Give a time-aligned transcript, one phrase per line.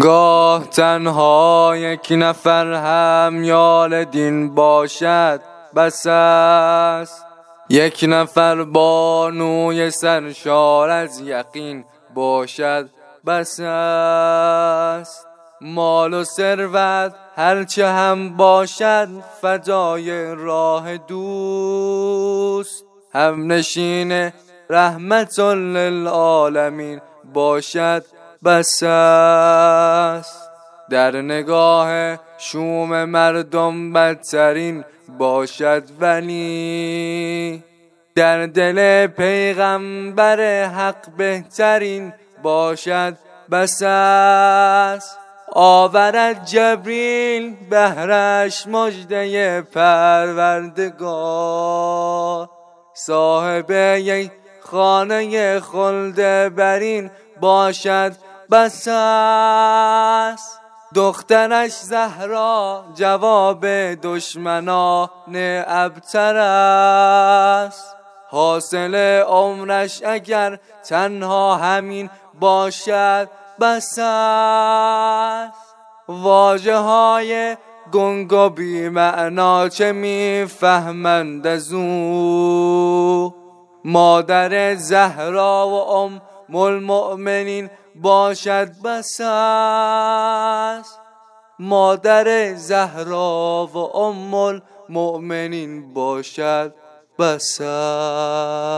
[0.00, 5.40] گاه تنها یک نفر هم یال دین باشد
[5.76, 7.26] بس است.
[7.68, 11.84] یک نفر بانوی سرشار از یقین
[12.14, 12.88] باشد
[13.26, 15.26] بس است.
[15.60, 19.08] مال و ثروت هرچه هم باشد
[19.42, 22.84] فدای راه دوست.
[23.14, 24.32] هم نشین
[24.70, 27.00] رحمت للعالمین
[27.34, 28.04] باشد.
[28.44, 30.50] بس است.
[30.90, 34.84] در نگاه شوم مردم بدترین
[35.18, 37.62] باشد ولی
[38.14, 43.16] در دل پیغمبر حق بهترین باشد.
[43.50, 45.18] بس است.
[45.52, 50.88] آورد جبریل بهرش مجده پروردگار.
[52.94, 54.30] صاحب یک
[54.60, 58.12] خانه خلد برین باشد.
[58.50, 60.60] بس است.
[60.94, 63.66] دخترش زهرا جواب
[64.02, 65.08] دشمنان
[65.66, 67.96] ابتر است.
[68.30, 70.58] حاصل عمرش اگر
[70.88, 73.28] تنها همین باشد
[73.60, 75.74] بس است.
[76.08, 77.56] واجه های
[77.92, 82.71] گنگ و بی معنا چه می‌فهمند از او؟
[83.92, 86.22] مادر زهرا و ام
[86.56, 90.98] المؤمنین باشد بس است
[91.58, 96.74] مادر زهرا و ام المؤمنین باشد
[97.18, 98.71] بس است